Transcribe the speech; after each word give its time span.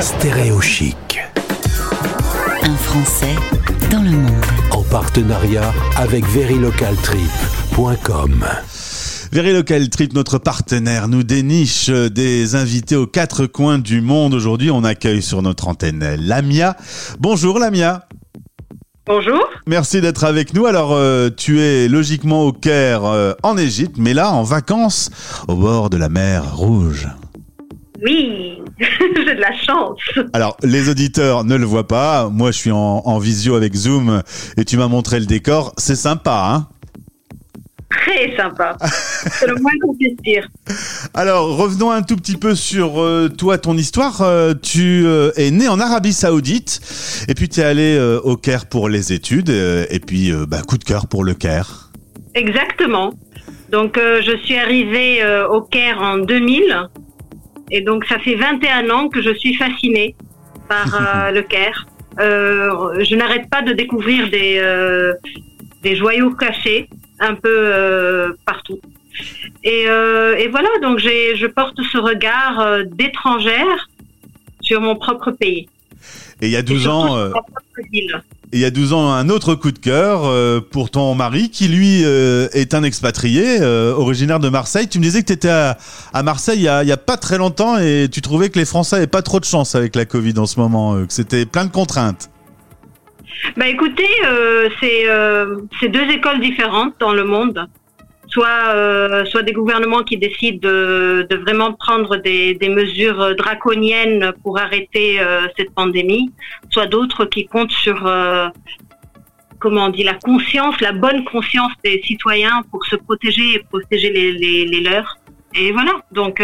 Stéréo 0.00 0.60
chic. 0.62 1.20
Un 2.62 2.76
Français 2.76 3.36
dans 3.90 4.02
le 4.02 4.12
monde. 4.12 4.46
En 4.70 4.82
partenariat 4.82 5.74
avec 5.94 6.24
verilocaltrip.com. 6.24 8.46
Very 9.30 9.52
Local 9.52 9.90
Trip, 9.90 10.14
notre 10.14 10.38
partenaire, 10.38 11.08
nous 11.08 11.22
déniche 11.22 11.90
des 11.90 12.54
invités 12.54 12.96
aux 12.96 13.06
quatre 13.06 13.44
coins 13.44 13.78
du 13.78 14.00
monde. 14.00 14.32
Aujourd'hui, 14.32 14.70
on 14.70 14.84
accueille 14.84 15.20
sur 15.20 15.42
notre 15.42 15.68
antenne 15.68 16.16
Lamia. 16.18 16.78
Bonjour 17.18 17.58
Lamia. 17.58 18.08
Bonjour. 19.04 19.44
Merci 19.66 20.00
d'être 20.00 20.24
avec 20.24 20.54
nous. 20.54 20.64
Alors, 20.64 20.94
euh, 20.94 21.28
tu 21.28 21.60
es 21.60 21.88
logiquement 21.88 22.44
au 22.44 22.52
Caire, 22.52 23.04
euh, 23.04 23.34
en 23.42 23.58
Égypte, 23.58 23.96
mais 23.98 24.14
là, 24.14 24.32
en 24.32 24.44
vacances, 24.44 25.10
au 25.46 25.56
bord 25.56 25.90
de 25.90 25.98
la 25.98 26.08
mer 26.08 26.56
Rouge. 26.56 27.06
Oui, 28.02 28.59
j'ai 29.16 29.34
de 29.34 29.40
la 29.40 29.56
chance. 29.58 30.00
Alors, 30.32 30.56
les 30.62 30.88
auditeurs 30.88 31.44
ne 31.44 31.56
le 31.56 31.64
voient 31.64 31.88
pas. 31.88 32.28
Moi, 32.30 32.50
je 32.50 32.58
suis 32.58 32.70
en, 32.70 33.02
en 33.04 33.18
visio 33.18 33.54
avec 33.54 33.74
Zoom 33.74 34.22
et 34.56 34.64
tu 34.64 34.76
m'as 34.76 34.88
montré 34.88 35.20
le 35.20 35.26
décor. 35.26 35.72
C'est 35.76 35.96
sympa, 35.96 36.52
hein 36.52 36.68
Très 37.90 38.36
sympa. 38.36 38.76
C'est 39.32 39.48
le 39.48 39.56
moins 39.56 39.72
qu'on 39.82 39.94
puisse 39.94 40.16
dire. 40.22 40.48
Alors, 41.12 41.56
revenons 41.56 41.90
un 41.90 42.02
tout 42.02 42.16
petit 42.16 42.36
peu 42.36 42.54
sur 42.54 43.00
euh, 43.00 43.28
toi, 43.28 43.58
ton 43.58 43.76
histoire. 43.76 44.22
Euh, 44.22 44.54
tu 44.54 45.02
euh, 45.04 45.32
es 45.36 45.50
né 45.50 45.66
en 45.66 45.80
Arabie 45.80 46.12
Saoudite 46.12 46.80
et 47.28 47.34
puis 47.34 47.48
tu 47.48 47.60
es 47.60 47.64
allé 47.64 48.18
au 48.22 48.36
Caire 48.36 48.66
pour 48.66 48.88
les 48.88 49.12
études 49.12 49.50
et 49.50 50.00
puis 50.00 50.32
bah, 50.48 50.62
coup 50.66 50.78
de 50.78 50.84
cœur 50.84 51.08
pour 51.08 51.24
le 51.24 51.34
Caire. 51.34 51.90
Exactement. 52.34 53.12
Donc, 53.70 53.96
je 53.96 54.36
suis 54.44 54.56
arrivée 54.56 55.20
au 55.50 55.62
Caire 55.62 56.00
en 56.00 56.18
2000. 56.18 56.88
Et 57.70 57.80
donc, 57.80 58.04
ça 58.06 58.18
fait 58.18 58.34
21 58.34 58.90
ans 58.90 59.08
que 59.08 59.22
je 59.22 59.32
suis 59.34 59.54
fascinée 59.54 60.14
par 60.68 60.94
euh, 61.26 61.30
le 61.30 61.42
Caire. 61.42 61.86
Euh, 62.18 63.02
je 63.02 63.14
n'arrête 63.14 63.48
pas 63.48 63.62
de 63.62 63.72
découvrir 63.72 64.28
des, 64.30 64.58
euh, 64.58 65.14
des 65.82 65.96
joyaux 65.96 66.32
cachés 66.32 66.88
un 67.20 67.34
peu 67.34 68.34
partout. 68.46 68.80
Et, 69.62 69.82
et 69.82 70.48
voilà, 70.48 70.68
donc 70.80 70.98
je 70.98 71.46
porte 71.46 71.78
ce 71.92 71.98
regard 71.98 72.84
d'étrangère 72.86 73.90
sur 74.62 74.80
mon 74.80 74.96
propre 74.96 75.30
pays. 75.30 75.68
Et 76.40 76.46
il 76.46 76.50
y 76.50 76.56
a 76.56 76.60
Et 76.60 76.62
12 76.62 76.82
surtout 76.82 76.96
ans, 76.96 77.08
sur 77.08 77.28
ma 77.28 77.30
propre 77.30 77.90
ville. 77.92 78.22
Il 78.52 78.58
y 78.58 78.64
a 78.64 78.70
12 78.70 78.92
ans, 78.92 79.12
un 79.12 79.28
autre 79.28 79.54
coup 79.54 79.70
de 79.70 79.78
cœur 79.78 80.22
euh, 80.24 80.60
pour 80.60 80.90
ton 80.90 81.14
mari 81.14 81.50
qui 81.50 81.68
lui 81.68 82.04
euh, 82.04 82.48
est 82.52 82.74
un 82.74 82.82
expatrié 82.82 83.60
euh, 83.60 83.92
originaire 83.94 84.40
de 84.40 84.48
Marseille. 84.48 84.88
Tu 84.88 84.98
me 84.98 85.04
disais 85.04 85.22
que 85.22 85.28
tu 85.28 85.32
étais 85.32 85.48
à, 85.48 85.76
Marseille 86.24 86.58
il 86.58 86.88
y, 86.88 86.92
a, 86.92 86.96
pas 86.96 87.16
très 87.16 87.38
longtemps 87.38 87.78
et 87.78 88.08
tu 88.10 88.20
trouvais 88.20 88.50
que 88.50 88.58
les 88.58 88.64
Français 88.64 88.96
avaient 88.96 89.06
pas 89.06 89.22
trop 89.22 89.38
de 89.38 89.44
chance 89.44 89.74
avec 89.74 89.94
la 89.94 90.04
Covid 90.04 90.34
en 90.38 90.46
ce 90.46 90.58
moment, 90.58 90.94
que 91.06 91.12
c'était 91.12 91.46
plein 91.46 91.64
de 91.64 91.70
contraintes. 91.70 92.30
Bah 93.56 93.68
écoutez, 93.68 94.08
c'est 94.80 95.88
deux 95.88 96.10
écoles 96.10 96.40
différentes 96.40 96.94
dans 96.98 97.12
le 97.12 97.24
monde. 97.24 97.66
Soit, 98.30 98.74
euh, 98.74 99.24
soit 99.24 99.42
des 99.42 99.52
gouvernements 99.52 100.04
qui 100.04 100.16
décident 100.16 100.60
de, 100.62 101.26
vraiment 101.42 101.72
prendre 101.72 102.16
des, 102.16 102.56
mesures 102.68 103.34
draconiennes 103.34 104.32
pour 104.42 104.58
arrêter 104.58 105.20
euh, 105.20 105.48
cette 105.56 105.74
pandémie, 105.74 106.30
soit 106.70 106.86
d'autres 106.86 107.24
qui 107.24 107.46
comptent 107.46 107.72
sur, 107.72 108.06
euh, 108.06 108.48
comment 109.58 109.86
on 109.86 109.88
dit, 109.88 110.04
la 110.04 110.14
conscience, 110.14 110.80
la 110.80 110.92
bonne 110.92 111.24
conscience 111.24 111.72
des 111.82 112.00
citoyens 112.02 112.62
pour 112.70 112.84
se 112.86 112.94
protéger 112.94 113.54
et 113.54 113.58
protéger 113.58 114.10
les, 114.10 114.32
les, 114.66 114.80
leurs. 114.80 115.18
Et 115.54 115.72
voilà. 115.72 116.00
Donc, 116.12 116.40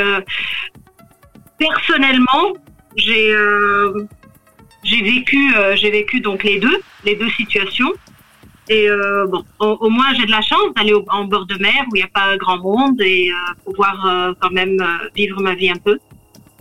personnellement, 1.59 2.53
j'ai 2.97 3.33
j'ai 4.83 5.03
vécu, 5.03 5.53
j'ai 5.75 5.91
vécu 5.91 6.21
donc 6.21 6.43
les 6.43 6.59
deux, 6.59 6.81
les 7.05 7.15
deux 7.15 7.31
situations. 7.31 7.93
Et 8.69 8.89
euh, 8.91 9.27
bon, 9.28 9.45
au, 9.61 9.91
moins 9.91 10.12
j'ai 10.14 10.27
de 10.27 10.31
la 10.31 10.41
chance 10.41 10.75
d'aller 10.75 10.93
en 11.09 11.25
bord 11.25 11.47
de 11.47 11.54
mer 11.56 11.72
où 11.91 11.97
il 11.97 12.00
n'y 12.00 12.03
a 12.03 12.09
pas 12.12 12.37
grand 12.37 12.59
monde 12.59 13.00
et 13.00 13.31
euh, 13.31 13.34
pouvoir 13.65 14.04
euh, 14.06 14.32
quand 14.41 14.50
même 14.50 14.77
vivre 15.15 15.41
ma 15.41 15.54
vie 15.54 15.71
un 15.71 15.77
peu. 15.77 15.99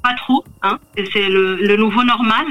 Pas 0.04 0.14
trop, 0.14 0.44
hein. 0.62 0.78
C'est 0.96 1.30
le, 1.30 1.78
nouveau 1.78 2.04
normal. 2.04 2.46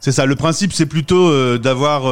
C'est 0.00 0.12
ça, 0.12 0.26
le 0.26 0.36
principe 0.36 0.74
c'est 0.74 0.84
plutôt 0.84 1.56
d'avoir 1.56 2.02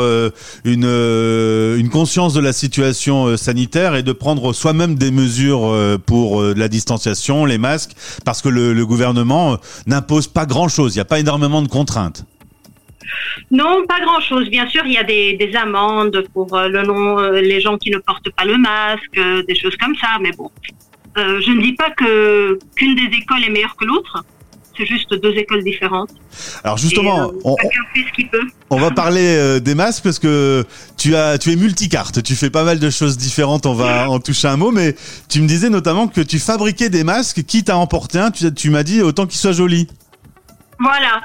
une, 0.65 1.89
conscience 1.93 2.33
de 2.33 2.41
la 2.41 2.55
situation 2.55 3.37
sanitaire 3.37 3.95
et 3.95 4.03
de 4.03 4.13
prendre 4.13 4.55
soi-même 4.55 4.95
des 4.95 5.11
mesures 5.11 5.99
pour 6.07 6.43
la 6.43 6.69
distanciation, 6.69 7.45
les 7.45 7.59
masques, 7.59 7.93
parce 8.25 8.41
que 8.41 8.49
le, 8.49 8.87
gouvernement 8.87 9.59
n'impose 9.87 10.27
pas 10.27 10.47
grand-chose, 10.47 10.95
il 10.95 10.97
n'y 10.97 11.03
a 11.03 11.05
pas 11.05 11.21
énormément 11.21 11.61
de 11.61 11.69
contraintes. 11.69 12.25
Non, 13.51 13.85
pas 13.89 14.01
grand-chose. 14.01 14.49
Bien 14.49 14.69
sûr, 14.69 14.83
il 14.87 14.93
y 14.93 14.99
a 14.99 15.05
des, 15.05 15.35
des 15.35 15.55
amendes 15.57 16.25
pour 16.33 16.55
euh, 16.55 16.69
le 16.69 16.83
nom, 16.83 17.19
euh, 17.19 17.41
les 17.41 17.61
gens 17.61 17.77
qui 17.79 17.91
ne 17.91 17.99
portent 17.99 18.31
pas 18.31 18.45
le 18.45 18.57
masque, 18.59 19.19
euh, 19.19 19.43
des 19.49 19.55
choses 19.55 19.77
comme 19.77 19.95
ça. 19.97 20.19
Mais 20.21 20.33
bon, 20.33 20.51
Euh, 21.19 21.43
je 21.45 21.51
ne 21.53 21.61
dis 21.61 21.75
pas 21.75 21.91
que 21.91 22.59
qu'une 22.75 22.95
des 22.95 23.11
écoles 23.19 23.45
est 23.47 23.51
meilleure 23.51 23.77
que 23.77 23.85
l'autre. 23.85 24.25
C'est 24.75 24.87
juste 24.87 25.13
deux 25.13 25.35
écoles 25.37 25.63
différentes. 25.63 26.09
Alors 26.65 26.79
Et, 26.79 26.81
justement, 26.81 27.29
euh, 27.29 27.33
on, 27.45 27.55
chacun 27.59 27.85
fait 27.95 28.05
ce 28.09 28.13
qu'il 28.15 28.29
peut. 28.31 28.47
on 28.71 28.79
va 28.81 28.91
parler 28.91 29.21
euh, 29.37 29.61
des 29.61 29.75
masques 29.75 30.03
parce 30.03 30.19
que 30.19 30.65
tu 30.97 31.15
as 31.15 31.37
tu 31.37 31.53
es 31.53 31.57
multicarte, 31.57 32.23
tu 32.23 32.35
fais 32.35 32.49
pas 32.49 32.65
mal 32.65 32.79
de 32.79 32.89
choses 32.89 33.19
différentes, 33.19 33.67
on 33.67 33.75
va 33.75 34.09
en 34.09 34.19
toucher 34.21 34.49
un 34.49 34.57
mot, 34.57 34.71
mais 34.71 34.97
tu 35.29 35.43
me 35.43 35.47
disais 35.47 35.69
notamment 35.69 36.09
que 36.09 36.23
tu 36.23 36.39
fabriquais 36.39 36.89
des 36.89 37.05
masques, 37.05 37.43
quitte 37.45 37.69
à 37.69 37.77
emporter 37.77 38.19
un, 38.19 38.31
tu, 38.31 38.51
tu 38.55 38.71
m'as 38.71 38.83
dit 38.83 39.03
autant 39.03 39.27
qu'ils 39.27 39.39
soient 39.39 39.53
jolis. 39.53 39.89
Voilà. 40.83 41.21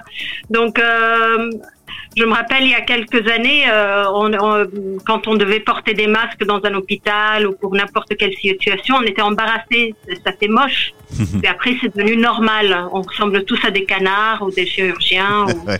Donc, 0.49 0.79
euh, 0.79 1.49
je 2.15 2.23
me 2.23 2.33
rappelle 2.33 2.63
il 2.63 2.69
y 2.69 2.73
a 2.75 2.81
quelques 2.81 3.27
années, 3.29 3.63
euh, 3.69 4.05
on, 4.11 4.33
on- 4.33 4.97
quand 5.05 5.27
on 5.27 5.35
devait 5.35 5.59
porter 5.59 5.93
des 5.93 6.07
masques 6.07 6.43
dans 6.45 6.61
un 6.63 6.73
hôpital 6.75 7.47
ou 7.47 7.53
pour 7.53 7.73
n'importe 7.75 8.15
quelle 8.17 8.35
situation, 8.35 8.95
on 8.97 9.03
était 9.03 9.21
embarrassés. 9.21 9.93
Ça 10.25 10.31
fait 10.39 10.47
moche. 10.47 10.93
Et 11.43 11.47
après, 11.47 11.75
c'est 11.79 11.95
devenu 11.95 12.17
normal. 12.17 12.87
On 12.91 13.01
ressemble 13.01 13.43
tous 13.45 13.59
à 13.63 13.71
des 13.71 13.85
canards 13.85 14.41
ou 14.41 14.51
des 14.51 14.65
chirurgiens 14.65 15.45
ou, 15.53 15.67
Ouais. 15.67 15.79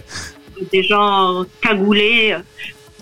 ou 0.61 0.65
des 0.71 0.83
gens 0.83 1.43
cagoulés. 1.61 2.35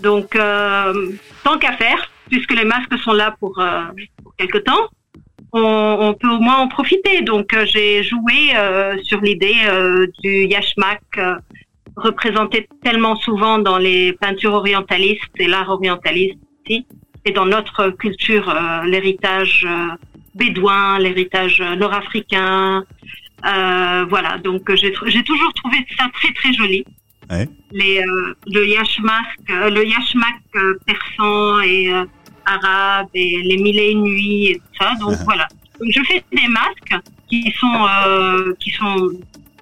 Donc, 0.02 0.34
euh, 0.36 1.10
tant 1.44 1.58
qu'à 1.58 1.72
faire, 1.72 2.10
puisque 2.30 2.52
les 2.52 2.64
masques 2.64 2.98
sont 3.04 3.12
là 3.12 3.34
pour, 3.38 3.58
euh, 3.60 3.82
pour 4.22 4.34
quelque 4.36 4.58
temps, 4.58 4.88
on, 5.56 6.08
on 6.08 6.14
peut 6.14 6.28
au 6.28 6.40
moins 6.46 6.58
en 6.64 6.68
profiter. 6.68 7.22
Donc, 7.22 7.46
euh, 7.54 7.64
j'ai 7.72 8.02
joué 8.02 8.38
euh, 8.54 8.96
sur 9.02 9.20
l'idée 9.20 9.60
euh, 9.66 10.06
du 10.22 10.46
yashmak 10.54 11.02
représenté 11.96 12.68
tellement 12.84 13.16
souvent 13.16 13.58
dans 13.58 13.78
les 13.78 14.12
peintures 14.12 14.52
orientalistes 14.52 15.36
et 15.38 15.48
l'art 15.48 15.70
orientaliste 15.70 16.38
aussi, 16.60 16.86
et 17.24 17.32
dans 17.32 17.46
notre 17.46 17.88
culture, 17.88 18.48
euh, 18.50 18.84
l'héritage 18.84 19.66
euh, 19.66 19.88
bédouin, 20.34 20.98
l'héritage 20.98 21.60
nord-africain. 21.60 22.84
Euh, 23.46 24.04
voilà, 24.08 24.38
donc 24.38 24.62
j'ai 24.74 24.92
toujours 24.92 25.52
trouvé 25.54 25.78
ça 25.98 26.04
très 26.18 26.32
très 26.38 26.52
joli. 26.52 26.84
Ouais. 27.30 27.48
Les, 27.72 28.04
le 28.46 28.62
yashmak, 28.66 29.26
le 29.48 29.82
yashmak 29.84 30.36
persan 30.86 31.60
et 31.62 31.90
arabe 32.46 33.08
et 33.14 33.42
les 33.42 33.56
mille 33.58 33.78
et 33.78 33.90
une 33.90 34.02
nuits 34.02 34.46
et 34.46 34.54
tout 34.56 34.62
ça. 34.80 34.94
Donc 35.00 35.16
voilà. 35.24 35.46
Donc 35.80 35.90
je 35.94 36.00
fais 36.04 36.24
des 36.32 36.48
masques 36.48 36.94
qui 37.28 37.52
sont 37.58 37.86
euh, 38.06 38.54
qui 38.60 38.70
sont 38.70 39.10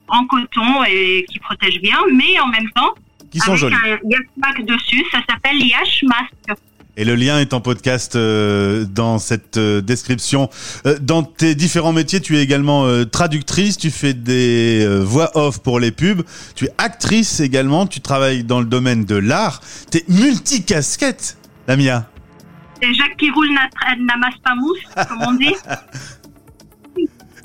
en 0.09 0.27
coton 0.27 0.85
et 0.89 1.25
qui 1.31 1.39
protègent 1.39 1.81
bien, 1.81 1.99
mais 2.13 2.39
en 2.41 2.49
même 2.49 2.71
temps 2.77 2.93
Qui 3.33 3.39
sont 3.41 3.53
avec 3.53 3.61
jolis. 3.61 3.75
un 3.75 3.99
yashmak 4.09 4.67
dessus. 4.67 5.03
Ça 5.11 5.19
s'appelle 5.29 5.61
yash 5.61 6.05
mask. 6.05 6.59
Et 6.97 7.05
le 7.05 7.17
lien 7.17 7.41
est 7.41 7.53
en 7.55 7.61
podcast 7.61 8.15
euh, 8.15 8.85
dans 8.85 9.19
cette 9.19 9.57
euh, 9.57 9.81
description. 9.81 10.49
Euh, 10.87 10.97
dans 11.01 11.25
tes 11.25 11.57
différents 11.57 11.93
métiers, 11.93 12.21
tu 12.21 12.37
es 12.37 12.43
également 12.43 12.87
traductrice, 13.07 13.77
tu 13.77 13.91
fais 13.91 14.15
des 14.15 14.87
voix 15.03 15.31
off 15.35 15.59
pour 15.61 15.81
les 15.81 15.91
pubs, 15.91 16.23
tu 16.55 16.67
es 16.67 16.71
actrice 16.79 17.41
également, 17.41 17.87
tu 17.87 18.01
travailles 18.01 18.45
dans 18.45 18.61
le 18.61 18.67
domaine 18.67 19.05
de 19.05 19.17
l'art. 19.17 19.61
T'es 19.91 20.05
multicasquette, 20.09 21.37
Lamia. 21.67 22.09
C'est 22.85 22.93
Jacques 22.93 23.17
qui 23.17 23.31
roule 23.31 23.49
n'a- 23.51 23.97
n'amasse 23.97 24.39
pas 24.45 24.55
mousse, 24.57 25.07
comme 25.09 25.23
on 25.27 25.33
dit. 25.33 25.55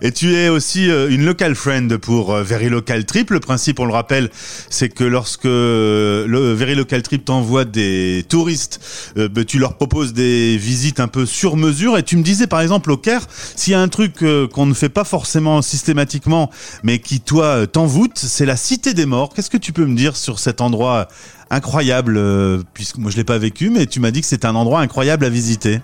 Et 0.01 0.13
tu 0.13 0.33
es 0.33 0.47
aussi 0.47 0.89
euh, 0.89 1.09
une 1.09 1.25
local 1.25 1.56
friend 1.56 1.97
pour 1.97 2.33
euh, 2.33 2.41
Very 2.41 2.69
Local 2.69 3.03
Trip. 3.06 3.31
Le 3.31 3.41
principe, 3.41 3.81
on 3.81 3.86
le 3.86 3.91
rappelle, 3.91 4.30
c'est 4.69 4.88
que 4.88 5.03
lorsque 5.03 5.45
euh, 5.45 6.53
Very 6.57 6.74
Local 6.75 7.01
Trip 7.01 7.25
t'envoie 7.25 7.65
des 7.65 8.25
touristes, 8.30 8.80
euh, 9.18 9.27
bah, 9.27 9.44
tu 9.44 9.59
leur 9.59 9.75
proposes 9.75 10.13
des 10.13 10.56
visites 10.56 11.01
un 11.01 11.09
peu 11.09 11.25
sur 11.25 11.57
mesure. 11.57 11.97
Et 11.97 12.03
tu 12.03 12.15
me 12.15 12.24
disais, 12.24 12.47
par 12.47 12.62
exemple, 12.62 12.92
au 12.92 12.97
Caire, 12.97 13.27
s'il 13.57 13.71
y 13.71 13.75
a 13.75 13.81
un 13.81 13.89
truc 13.89 14.24
euh, 14.24 14.47
qu'on 14.47 14.65
ne 14.65 14.74
fait 14.74 14.88
pas 14.88 15.03
forcément 15.03 15.62
systématiquement, 15.62 16.50
mais 16.83 17.00
qui, 17.00 17.19
toi, 17.19 17.45
euh, 17.45 17.65
t'envoûte, 17.65 18.18
c'est 18.19 18.45
la 18.45 18.56
Cité 18.56 18.94
des 18.94 19.06
Morts. 19.06 19.33
Qu'est-ce 19.33 19.50
que 19.50 19.57
tu 19.57 19.74
peux 19.74 19.85
me 19.85 19.97
dire 19.97 20.15
sur 20.15 20.39
cet 20.39 20.62
endroit 20.62 21.09
incroyable, 21.49 22.17
euh, 22.17 22.61
puisque 22.73 22.97
moi 22.97 23.11
je 23.11 23.17
l'ai 23.17 23.23
pas 23.23 23.37
vécu, 23.37 23.69
mais 23.69 23.85
tu 23.85 23.99
m'as 23.99 24.11
dit 24.11 24.21
que 24.21 24.27
c'était 24.27 24.45
un 24.45 24.55
endroit 24.55 24.81
incroyable 24.81 25.25
à 25.25 25.29
visiter. 25.29 25.79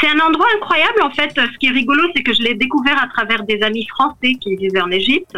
C'est 0.00 0.08
un 0.08 0.18
endroit 0.18 0.46
incroyable 0.56 1.02
en 1.02 1.10
fait. 1.10 1.30
Ce 1.34 1.58
qui 1.58 1.66
est 1.66 1.70
rigolo, 1.70 2.02
c'est 2.14 2.22
que 2.22 2.34
je 2.34 2.42
l'ai 2.42 2.54
découvert 2.54 3.02
à 3.02 3.08
travers 3.08 3.44
des 3.44 3.62
amis 3.62 3.86
français 3.86 4.34
qui 4.40 4.56
vivaient 4.56 4.80
en 4.80 4.90
Égypte. 4.90 5.34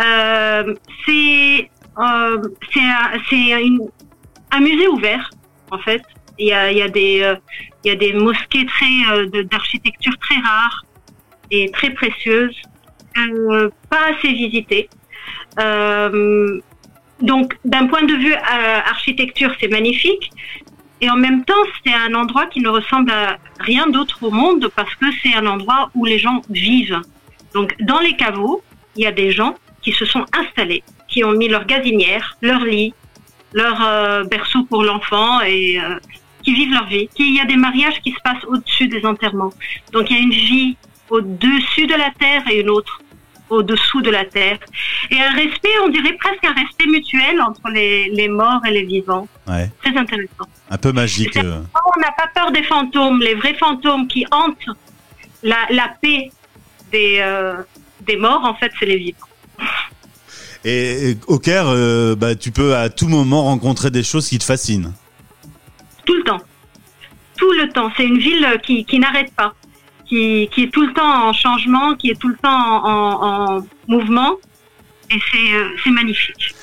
Euh, 0.00 0.74
c'est 1.06 1.70
euh, 1.98 2.42
un, 4.50 4.60
musée 4.60 4.88
ouvert 4.88 5.30
en 5.70 5.78
fait. 5.78 6.02
Il 6.38 6.48
y 6.48 6.52
a, 6.52 6.72
il 6.72 6.78
y 6.78 6.82
a 6.82 6.88
des 6.88 7.34
il 7.84 7.88
y 7.88 7.90
a 7.90 7.96
des 7.96 8.12
mosquées 8.12 8.66
très 8.66 9.44
d'architecture 9.44 10.16
très 10.18 10.36
rares 10.36 10.84
et 11.50 11.70
très 11.70 11.90
précieuses, 11.90 12.56
euh, 13.18 13.70
pas 13.88 14.10
assez 14.12 14.32
visitées. 14.32 14.88
Donc 17.20 17.56
d'un 17.64 17.86
point 17.86 18.02
de 18.02 18.14
vue 18.14 18.32
euh, 18.32 18.80
architecture, 18.86 19.52
c'est 19.60 19.68
magnifique. 19.68 20.30
Et 21.00 21.08
en 21.08 21.16
même 21.16 21.44
temps, 21.44 21.62
c'est 21.84 21.94
un 21.94 22.14
endroit 22.14 22.46
qui 22.46 22.60
ne 22.60 22.68
ressemble 22.68 23.10
à 23.10 23.38
rien 23.58 23.86
d'autre 23.86 24.22
au 24.22 24.30
monde 24.30 24.68
parce 24.76 24.94
que 24.96 25.06
c'est 25.22 25.34
un 25.34 25.46
endroit 25.46 25.90
où 25.94 26.04
les 26.04 26.18
gens 26.18 26.42
vivent. 26.50 27.00
Donc, 27.54 27.74
dans 27.80 28.00
les 28.00 28.16
caveaux, 28.16 28.62
il 28.96 29.04
y 29.04 29.06
a 29.06 29.12
des 29.12 29.32
gens 29.32 29.54
qui 29.82 29.92
se 29.92 30.04
sont 30.04 30.24
installés, 30.34 30.82
qui 31.08 31.24
ont 31.24 31.32
mis 31.32 31.48
leur 31.48 31.64
gazinière, 31.64 32.36
leur 32.42 32.64
lit, 32.64 32.92
leur 33.54 33.82
euh, 33.82 34.24
berceau 34.24 34.64
pour 34.64 34.84
l'enfant 34.84 35.40
et 35.40 35.80
euh, 35.80 35.98
qui 36.42 36.52
vivent 36.52 36.72
leur 36.72 36.86
vie. 36.86 37.08
Il 37.18 37.34
y 37.34 37.40
a 37.40 37.46
des 37.46 37.56
mariages 37.56 38.00
qui 38.02 38.12
se 38.12 38.20
passent 38.22 38.44
au-dessus 38.46 38.88
des 38.88 39.04
enterrements. 39.06 39.52
Donc, 39.92 40.10
il 40.10 40.16
y 40.16 40.20
a 40.20 40.22
une 40.22 40.30
vie 40.30 40.76
au-dessus 41.08 41.86
de 41.86 41.94
la 41.94 42.10
terre 42.18 42.42
et 42.50 42.60
une 42.60 42.70
autre 42.70 43.00
au-dessous 43.50 44.00
de 44.00 44.10
la 44.10 44.24
terre. 44.24 44.58
Et 45.10 45.20
un 45.20 45.32
respect, 45.32 45.68
on 45.84 45.88
dirait 45.88 46.14
presque 46.14 46.44
un 46.44 46.52
respect 46.52 46.86
mutuel 46.86 47.40
entre 47.42 47.68
les, 47.68 48.08
les 48.10 48.28
morts 48.28 48.64
et 48.66 48.70
les 48.70 48.84
vivants. 48.84 49.28
Ouais. 49.46 49.70
Très 49.82 49.96
intéressant. 49.96 50.46
Un 50.70 50.78
peu 50.78 50.92
magique. 50.92 51.36
euh. 51.36 51.60
On 51.96 52.00
n'a 52.00 52.12
pas 52.12 52.28
peur 52.34 52.52
des 52.52 52.62
fantômes, 52.62 53.20
les 53.20 53.34
vrais 53.34 53.54
fantômes 53.54 54.06
qui 54.06 54.24
hantent 54.30 54.76
la, 55.42 55.66
la 55.70 55.92
paix 56.00 56.30
des, 56.92 57.18
euh, 57.20 57.54
des 58.00 58.16
morts, 58.16 58.44
en 58.44 58.54
fait, 58.54 58.72
c'est 58.78 58.86
les 58.86 58.96
vivants. 58.98 59.18
Et, 60.64 61.10
et 61.10 61.16
au 61.26 61.38
Caire, 61.38 61.66
euh, 61.68 62.14
bah, 62.14 62.34
tu 62.34 62.50
peux 62.52 62.76
à 62.76 62.88
tout 62.90 63.08
moment 63.08 63.44
rencontrer 63.44 63.90
des 63.90 64.02
choses 64.02 64.28
qui 64.28 64.38
te 64.38 64.44
fascinent. 64.44 64.92
Tout 66.04 66.14
le 66.14 66.22
temps. 66.22 66.40
Tout 67.38 67.52
le 67.52 67.68
temps. 67.70 67.90
C'est 67.96 68.04
une 68.04 68.18
ville 68.18 68.46
qui, 68.62 68.84
qui 68.84 68.98
n'arrête 68.98 69.32
pas, 69.34 69.54
qui, 70.10 70.48
qui 70.52 70.64
est 70.64 70.70
tout 70.72 70.82
le 70.84 70.92
temps 70.92 71.28
en 71.28 71.32
changement, 71.32 71.94
qui 71.94 72.10
est 72.10 72.18
tout 72.20 72.28
le 72.28 72.36
temps 72.36 72.50
en, 72.84 72.84
en- 72.84 73.56
en 73.58 73.66
mouvement. 73.88 74.32
Et 75.10 75.18
c'est 75.32 75.54
euh, 75.54 75.68
c'est 75.82 75.90
magnifique. 75.90 76.54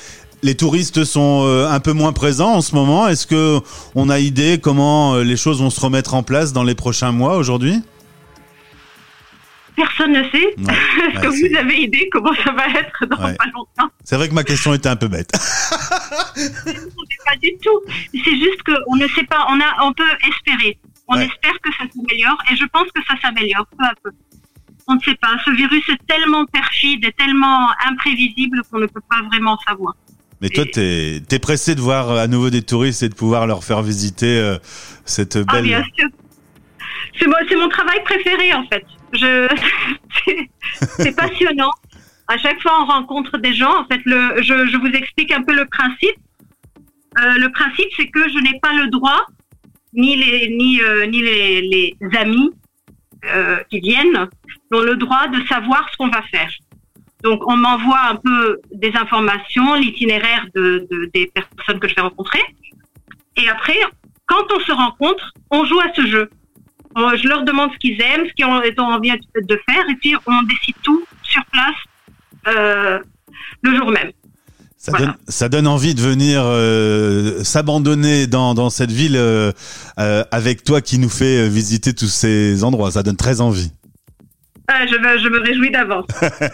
Les 0.43 0.55
touristes 0.55 1.03
sont 1.03 1.43
euh, 1.47 1.67
un 1.67 1.79
peu 1.79 1.93
moins 1.93 2.13
présents 2.13 2.53
en 2.53 2.61
ce 2.61 2.75
moment. 2.75 3.07
Est-ce 3.07 3.25
que 3.25 3.59
on 3.95 4.09
a 4.09 4.19
idée 4.19 4.59
comment 4.61 5.15
euh, 5.15 5.23
les 5.23 5.35
choses 5.37 5.59
vont 5.61 5.69
se 5.71 5.79
remettre 5.81 6.13
en 6.13 6.21
place 6.23 6.53
dans 6.53 6.63
les 6.63 6.75
prochains 6.75 7.11
mois 7.11 7.37
aujourd'hui? 7.37 7.81
Personne 9.75 10.11
ne 10.11 10.23
sait. 10.29 10.55
Ouais, 10.57 10.73
Est-ce 11.13 11.21
que 11.21 11.27
vous 11.49 11.55
avez 11.57 11.75
idée 11.81 12.09
comment 12.11 12.33
ça 12.43 12.51
va 12.51 12.67
être 12.67 13.05
dans 13.09 13.23
Ouais. 13.23 13.35
pas 13.35 13.45
longtemps? 13.53 13.91
C'est 14.03 14.15
vrai 14.15 14.27
que 14.29 14.33
ma 14.33 14.43
question 14.43 14.73
était 14.73 14.89
un 14.89 14.95
peu 14.95 15.07
bête. 15.07 15.31
Pas 17.25 17.35
du 17.41 17.51
tout. 17.61 17.81
C'est 18.13 18.37
juste 18.37 18.63
qu'on 18.65 18.95
ne 18.95 19.07
sait 19.09 19.25
pas. 19.25 19.45
On 19.49 19.59
a, 19.59 19.85
on 19.85 19.93
peut 19.93 20.03
espérer. 20.29 20.77
On 21.07 21.15
Ouais. 21.15 21.25
espère 21.25 21.59
que 21.61 21.71
ça 21.73 21.83
s'améliore 21.93 22.37
et 22.51 22.55
je 22.55 22.65
pense 22.65 22.87
que 22.93 23.01
ça 23.07 23.15
s'améliore 23.21 23.65
peu 23.77 23.85
à 23.85 23.93
peu. 24.03 24.11
On 24.87 24.95
ne 24.95 24.99
sait 25.01 25.15
pas. 25.15 25.35
Ce 25.45 25.51
virus 25.51 25.87
est 25.89 26.05
tellement 26.07 26.45
perfide 26.45 27.03
et 27.05 27.11
tellement 27.13 27.69
imprévisible 27.85 28.61
qu'on 28.69 28.79
ne 28.79 28.85
peut 28.87 29.01
pas 29.09 29.21
vraiment 29.23 29.57
savoir. 29.67 29.95
Mais 30.41 30.49
toi, 30.49 30.65
t'es 30.71 31.21
es 31.29 31.39
pressé 31.39 31.75
de 31.75 31.81
voir 31.81 32.11
à 32.11 32.27
nouveau 32.27 32.49
des 32.49 32.61
touristes 32.61 33.03
et 33.03 33.09
de 33.09 33.15
pouvoir 33.15 33.47
leur 33.47 33.63
faire 33.63 33.81
visiter 33.81 34.37
euh, 34.37 34.57
cette 35.05 35.35
Ah 35.47 35.53
belle. 35.53 35.63
bien 35.63 35.83
sûr. 35.97 36.07
C'est 37.19 37.55
mon, 37.55 37.69
travail 37.69 38.03
préféré 38.03 38.53
en 38.53 38.65
fait. 38.67 38.85
Je, 39.13 39.47
c'est- 40.25 40.49
c'est 40.99 41.15
passionnant. 41.15 41.71
À 42.27 42.37
chaque 42.37 42.61
fois, 42.61 42.81
on 42.81 42.85
rencontre 42.85 43.37
des 43.39 43.53
gens. 43.53 43.73
En 43.81 43.85
fait, 43.87 44.01
le, 44.05 44.41
je, 44.43 44.67
je 44.67 44.77
vous 44.77 44.87
explique 44.87 45.31
un 45.31 45.41
peu 45.41 45.55
le 45.55 45.65
principe. 45.65 46.17
Euh, 47.19 47.33
le 47.39 47.49
principe, 47.51 47.87
c'est 47.95 48.07
que 48.07 48.29
je 48.29 48.37
n'ai 48.39 48.59
pas 48.59 48.73
le 48.73 48.89
droit, 48.89 49.25
ni 49.93 50.15
les, 50.15 50.49
ni, 50.55 50.81
euh, 50.81 51.05
ni 51.07 51.21
les, 51.21 51.61
les 51.61 52.17
amis 52.17 52.51
euh, 53.25 53.57
qui 53.69 53.79
viennent, 53.79 54.27
n'ont 54.71 54.81
le 54.81 54.95
droit 54.95 55.27
de 55.27 55.41
savoir 55.47 55.87
ce 55.91 55.97
qu'on 55.97 56.09
va 56.09 56.21
faire. 56.23 56.51
Donc, 57.23 57.41
on 57.47 57.57
m'envoie 57.57 57.99
un 58.09 58.15
peu 58.15 58.59
des 58.73 58.95
informations, 58.95 59.73
l'itinéraire 59.75 60.45
de, 60.55 60.87
de- 60.91 61.09
des 61.13 61.31
personnes 61.55 61.79
que 61.79 61.87
je 61.87 61.95
vais 61.95 62.01
rencontrer. 62.01 62.41
Et 63.35 63.49
après, 63.49 63.77
quand 64.27 64.45
on 64.55 64.59
se 64.59 64.71
rencontre, 64.71 65.33
on 65.49 65.65
joue 65.65 65.79
à 65.79 65.91
ce 65.95 66.05
jeu. 66.05 66.29
On- 66.95 67.15
Je 67.15 67.27
leur 67.27 67.43
demande 67.43 67.71
ce 67.73 67.77
qu'ils 67.79 67.99
aiment, 68.01 68.27
ce 68.27 68.33
qu'ils 68.33 68.45
ont 68.45 68.61
ont 68.61 68.93
envie 68.93 69.11
de 69.11 69.61
faire, 69.69 69.89
et 69.89 69.95
puis 69.95 70.13
on 70.27 70.41
décide 70.43 70.75
tout 70.83 71.03
sur 71.23 71.43
place 71.45 71.75
euh, 72.47 72.99
le 73.63 73.75
jour 73.75 73.89
même. 73.91 74.11
Ça, 74.79 74.91
Voilà. 74.91 75.05
donne, 75.07 75.15
ça 75.27 75.49
donne 75.49 75.67
envie 75.67 75.95
de 75.95 76.01
venir 76.01 76.41
euh, 76.45 77.43
s'abandonner 77.43 78.27
dans, 78.27 78.53
dans 78.53 78.69
cette 78.69 78.91
ville 78.91 79.17
euh, 79.17 79.51
euh, 79.99 80.23
avec 80.31 80.63
toi 80.63 80.81
qui 80.81 80.99
nous 80.99 81.09
fait 81.09 81.45
euh, 81.45 81.47
visiter 81.47 81.93
tous 81.93 82.07
ces 82.07 82.63
endroits. 82.63 82.91
Ça 82.91 83.01
donne 83.03 83.15
très 83.15 83.41
envie. 83.41 83.71
Ah, 84.69 84.85
je, 84.85 84.95
me, 84.97 85.17
je 85.17 85.29
me 85.29 85.39
réjouis 85.39 85.71
d'avance. 85.71 86.05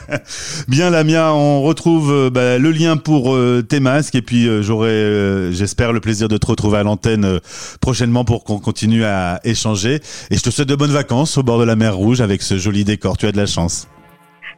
Bien 0.68 0.90
Lamia, 0.90 1.34
on 1.34 1.64
retrouve 1.64 2.12
euh, 2.14 2.30
bah, 2.30 2.60
le 2.60 2.72
lien 2.72 2.96
pour 2.96 3.36
tes 3.68 3.80
masques 3.80 4.16
et 4.16 4.22
puis 4.22 4.48
j'aurai, 4.64 5.50
j'espère, 5.52 5.92
le 5.94 6.00
plaisir 6.00 6.28
de 6.28 6.38
te 6.38 6.46
retrouver 6.46 6.78
à 6.78 6.84
l'antenne 6.84 7.40
prochainement 7.81 8.24
pour 8.24 8.44
qu'on 8.46 8.60
continue 8.60 9.04
à 9.04 9.42
échanger. 9.44 10.00
Et 10.31 10.38
je 10.38 10.42
te 10.44 10.50
souhaite 10.50 10.70
de 10.70 10.75
bonnes 10.75 10.92
vacances 10.92 11.38
au 11.38 11.44
bord 11.44 11.60
de 11.60 11.66
la 11.66 11.75
mer 11.75 11.96
Rouge 11.96 12.22
avec 12.22 12.42
ce 12.42 12.58
joli 12.58 12.84
décor. 12.86 13.18
Tu 13.18 13.25
as 13.25 13.31
de 13.31 13.38
la 13.38 13.48
chance. 13.48 13.88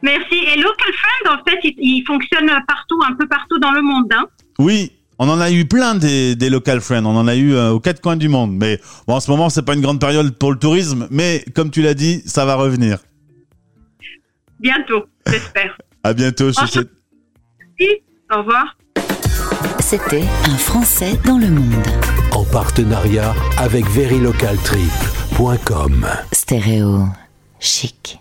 Merci. 0.02 0.34
Et 0.34 0.56
Local 0.60 0.92
Friend, 0.92 1.38
en 1.38 1.42
fait, 1.48 1.58
il, 1.64 1.74
il 1.78 2.04
fonctionne 2.06 2.50
partout, 2.66 3.00
un 3.08 3.14
peu 3.14 3.26
partout 3.28 3.58
dans 3.58 3.70
le 3.72 3.80
monde. 3.82 4.06
Hein. 4.12 4.26
Oui, 4.58 4.92
on 5.18 5.28
en 5.28 5.40
a 5.40 5.50
eu 5.50 5.66
plein 5.66 5.94
des, 5.94 6.36
des 6.36 6.50
local 6.50 6.80
friends. 6.80 7.06
On 7.06 7.16
en 7.16 7.26
a 7.26 7.34
eu 7.36 7.54
euh, 7.54 7.70
aux 7.70 7.80
quatre 7.80 8.00
coins 8.02 8.16
du 8.16 8.28
monde. 8.28 8.52
Mais 8.52 8.78
bon, 9.06 9.14
en 9.14 9.20
ce 9.20 9.30
moment, 9.30 9.48
c'est 9.48 9.64
pas 9.64 9.72
une 9.74 9.80
grande 9.80 9.98
période 10.00 10.36
pour 10.36 10.52
le 10.52 10.58
tourisme. 10.58 11.08
Mais 11.10 11.42
comme 11.54 11.70
tu 11.70 11.80
l'as 11.82 11.94
dit, 11.94 12.22
ça 12.26 12.44
va 12.44 12.56
revenir. 12.56 12.98
Bientôt, 14.60 15.06
j'espère. 15.26 15.76
À 16.04 16.12
bientôt. 16.14 16.50
Je 16.52 16.60
Merci. 16.60 16.78
Au 18.32 18.36
revoir. 18.38 18.76
C'était 19.80 20.22
Un 20.44 20.56
Français 20.56 21.18
dans 21.24 21.36
le 21.36 21.48
monde. 21.48 21.74
En 22.30 22.44
partenariat 22.44 23.34
avec 23.58 23.84
verilocaltrip.com. 23.88 26.06
Stéréo 26.30 27.08
chic. 27.58 28.20